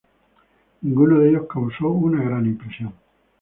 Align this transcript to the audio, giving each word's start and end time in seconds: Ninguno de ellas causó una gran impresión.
Ninguno 0.81 1.19
de 1.19 1.29
ellas 1.29 1.43
causó 1.47 1.89
una 1.89 2.23
gran 2.23 2.47
impresión. 2.47 2.91